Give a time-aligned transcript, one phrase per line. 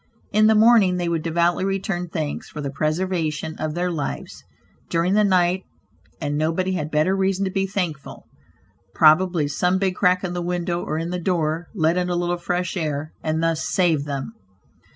[0.31, 4.43] In the morning they would devoutly return thanks for the "preservation of their lives,"
[4.89, 5.63] during the night,
[6.19, 8.25] and nobody had better reason to be thankful.
[8.95, 12.37] Probably some big crack in the window, or in the door, let in a little
[12.37, 14.33] fresh air, and thus saved them.